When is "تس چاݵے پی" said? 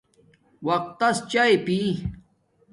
0.99-1.79